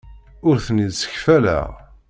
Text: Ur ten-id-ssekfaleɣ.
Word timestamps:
Ur 0.47 0.55
ten-id-ssekfaleɣ. 0.65 1.69